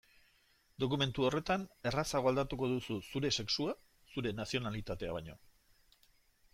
[0.83, 3.79] Dokumentu horretan errazago aldatuko duzu zure sexua
[4.15, 5.41] zure nazionalitatea baino.